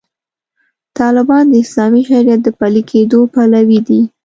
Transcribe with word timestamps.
طالبان 0.99 1.43
د 1.49 1.53
اسلامي 1.63 2.01
شریعت 2.09 2.41
د 2.43 2.49
پلي 2.59 2.83
کېدو 2.91 3.19
پلوي 3.33 3.79
دي. 3.87 4.01